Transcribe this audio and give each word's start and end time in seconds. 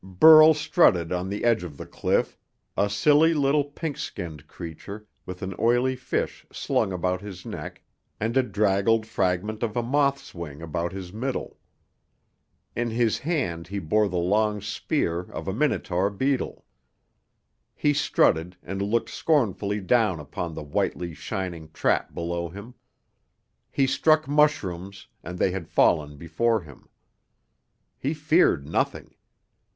Burl 0.03 0.55
strutted 0.55 1.11
on 1.11 1.29
the 1.29 1.43
edge 1.45 1.63
of 1.63 1.77
the 1.77 1.85
cliff, 1.85 2.35
a 2.75 2.89
silly 2.89 3.35
little 3.35 3.63
pink 3.65 3.97
skinned 3.97 4.47
creature 4.47 5.05
with 5.27 5.43
an 5.43 5.53
oily 5.59 5.95
fish 5.95 6.43
slung 6.51 6.91
about 6.91 7.21
his 7.21 7.45
neck 7.45 7.83
and 8.19 8.35
a 8.35 8.41
draggled 8.41 9.05
fragment 9.05 9.61
of 9.61 9.77
a 9.77 9.83
moth's 9.83 10.33
wing 10.33 10.59
about 10.59 10.91
his 10.91 11.13
middle. 11.13 11.59
In 12.75 12.89
his 12.89 13.19
hand 13.19 13.67
he 13.67 13.77
bore 13.77 14.09
the 14.09 14.17
long 14.17 14.59
spear 14.59 15.19
of 15.19 15.47
a 15.47 15.53
minotaur 15.53 16.09
beetle. 16.09 16.65
He 17.75 17.93
strutted, 17.93 18.57
and 18.63 18.81
looked 18.81 19.11
scornfully 19.11 19.81
down 19.81 20.19
upon 20.19 20.55
the 20.55 20.63
whitely 20.63 21.13
shining 21.13 21.69
trap 21.73 22.11
below 22.11 22.49
him. 22.49 22.73
He 23.69 23.85
struck 23.85 24.27
mushrooms, 24.27 25.09
and 25.23 25.37
they 25.37 25.51
had 25.51 25.67
fallen 25.69 26.17
before 26.17 26.61
him. 26.61 26.89
He 27.99 28.15
feared 28.15 28.67
nothing. 28.67 29.13